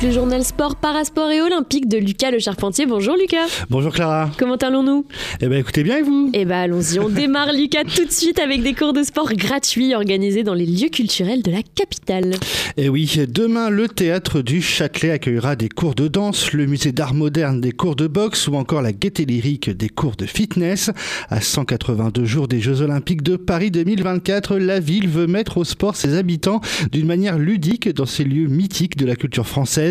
[0.00, 2.86] Le journal sport, parasport et olympique de Lucas Le Charpentier.
[2.86, 3.48] Bonjour Lucas.
[3.68, 4.30] Bonjour Clara.
[4.38, 5.04] Comment allons-nous?
[5.40, 6.30] Eh ben écoutez bien et vous?
[6.34, 9.96] Eh ben allons-y, on démarre Lucas tout de suite avec des cours de sport gratuits
[9.96, 12.34] organisés dans les lieux culturels de la capitale.
[12.76, 17.12] Eh oui, demain le théâtre du Châtelet accueillera des cours de danse, le musée d'art
[17.14, 20.92] moderne des cours de boxe ou encore la gaieté lyrique des cours de fitness.
[21.28, 25.96] À 182 jours des Jeux olympiques de Paris 2024, la ville veut mettre au sport
[25.96, 26.60] ses habitants
[26.92, 29.87] d'une manière ludique dans ces lieux mythiques de la culture française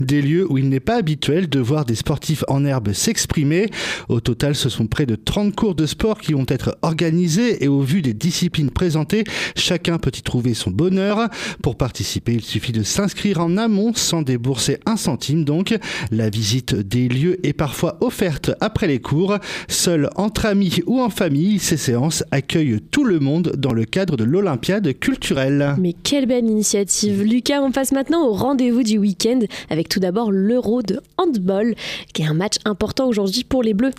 [0.00, 3.70] des lieux où il n'est pas habituel de voir des sportifs en herbe s'exprimer.
[4.08, 7.68] Au total, ce sont près de 30 cours de sport qui vont être organisés et
[7.68, 9.24] au vu des disciplines présentées,
[9.56, 11.28] chacun peut y trouver son bonheur.
[11.62, 15.76] Pour participer, il suffit de s'inscrire en amont sans débourser un centime donc.
[16.10, 19.38] La visite des lieux est parfois offerte après les cours.
[19.68, 24.16] Seul entre amis ou en famille, ces séances accueillent tout le monde dans le cadre
[24.16, 25.74] de l'Olympiade culturelle.
[25.78, 27.22] Mais quelle belle initiative.
[27.22, 31.74] Lucas, on passe maintenant au rendez-vous du week-end avec tout d'abord l'Euro de handball,
[32.12, 33.92] qui est un match important aujourd'hui pour les Bleus.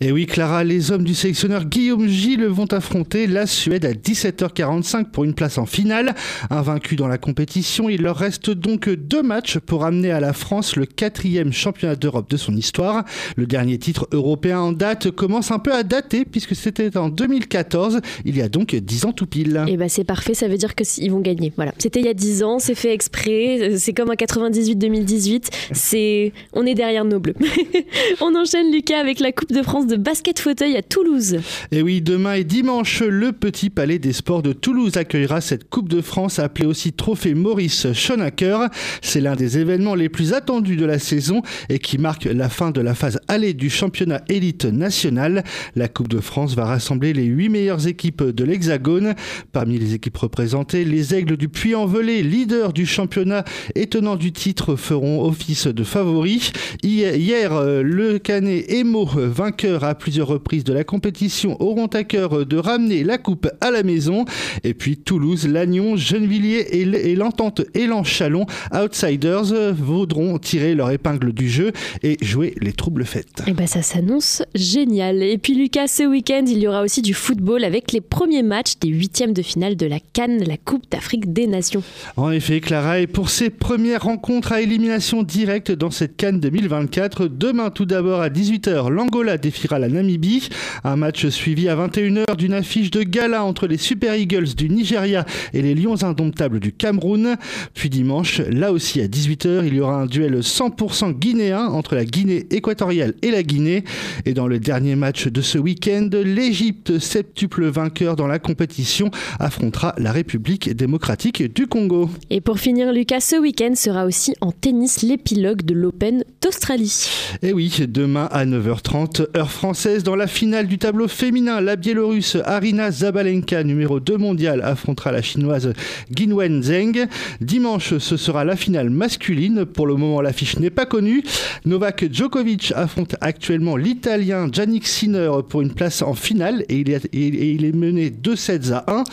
[0.00, 5.10] Et oui, Clara, les hommes du sélectionneur Guillaume Gilles vont affronter la Suède à 17h45
[5.10, 6.14] pour une place en finale.
[6.50, 10.76] Invaincu dans la compétition, il leur reste donc deux matchs pour amener à la France
[10.76, 13.04] le quatrième championnat d'Europe de son histoire.
[13.36, 18.00] Le dernier titre européen en date commence un peu à dater puisque c'était en 2014,
[18.24, 19.64] il y a donc 10 ans tout pile.
[19.66, 21.52] Et eh bah ben, c'est parfait, ça veut dire qu'ils vont gagner.
[21.56, 25.50] Voilà, c'était il y a 10 ans, c'est fait exprès, c'est comme en 98 2018.
[25.72, 27.34] C'est, on est derrière nos bleus.
[28.20, 31.38] on enchaîne Lucas avec la Coupe de France de basket fauteuil à Toulouse.
[31.72, 35.88] Et oui, demain et dimanche, le Petit Palais des Sports de Toulouse accueillera cette Coupe
[35.88, 38.68] de France appelée aussi Trophée Maurice Schonacker.
[39.00, 42.70] C'est l'un des événements les plus attendus de la saison et qui marque la fin
[42.70, 45.44] de la phase allée du championnat élite national.
[45.76, 49.14] La Coupe de France va rassembler les huit meilleures équipes de l'Hexagone.
[49.52, 54.73] Parmi les équipes représentées, les Aigles du Puy-en-Velay, leader du championnat et tenant du titre
[54.76, 56.52] feront office de favoris.
[56.82, 62.46] Hier, euh, le Canet Emo, vainqueur à plusieurs reprises de la compétition, auront à cœur
[62.46, 64.24] de ramener la coupe à la maison.
[64.62, 71.72] Et puis Toulouse, Lannion, Gennevilliers et l'entente Élan-Chalon, Outsiders, voudront tirer leur épingle du jeu
[72.02, 73.42] et jouer les troubles fêtes.
[73.46, 75.22] Et eh ben ça s'annonce génial.
[75.22, 78.74] Et puis Lucas, ce week-end, il y aura aussi du football avec les premiers matchs
[78.80, 81.82] des huitièmes de finale de la Cannes, la Coupe d'Afrique des Nations.
[82.16, 87.28] En effet, Clara, et pour ses premières rencontres à élimination directe dans cette Cannes 2024.
[87.28, 90.48] Demain, tout d'abord à 18h, l'Angola défiera la Namibie.
[90.84, 95.26] Un match suivi à 21h d'une affiche de gala entre les Super Eagles du Nigeria
[95.52, 97.36] et les Lions indomptables du Cameroun.
[97.74, 102.06] Puis dimanche, là aussi à 18h, il y aura un duel 100% guinéen entre la
[102.06, 103.84] Guinée équatoriale et la Guinée.
[104.24, 109.94] Et dans le dernier match de ce week-end, l'Égypte, septuple vainqueur dans la compétition, affrontera
[109.98, 112.08] la République démocratique du Congo.
[112.30, 117.08] Et pour finir, Lucas, ce week-end sera aussi en tennis l'épilogue de l'Open d'Australie.
[117.42, 122.36] Et oui, demain à 9h30, heure française, dans la finale du tableau féminin, la Biélorusse
[122.44, 125.72] Arina Zabalenka, numéro 2 mondial, affrontera la chinoise
[126.10, 127.06] Guinwen Zheng.
[127.40, 129.64] Dimanche, ce sera la finale masculine.
[129.64, 131.22] Pour le moment, l'affiche n'est pas connue.
[131.64, 137.04] Novak Djokovic affronte actuellement l'italien Yannick Sinner pour une place en finale et il est,
[137.12, 139.04] et il est mené 2 sets à 1.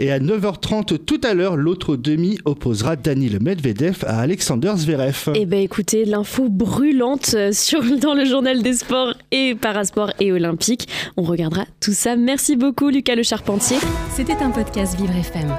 [0.00, 5.32] Et à 9h30 tout à l'heure, l'autre demi opposera Daniil Medvedev à Alexander Zverev.
[5.34, 10.88] Eh bien écoutez, l'info brûlante sur, dans le journal des sports et parasport et olympique.
[11.18, 12.16] On regardera tout ça.
[12.16, 13.76] Merci beaucoup Lucas Le Charpentier.
[14.10, 15.54] C'était un podcast Vivre FM.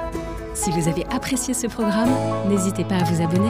[0.54, 2.10] Si vous avez apprécié ce programme,
[2.50, 3.48] n'hésitez pas à vous abonner.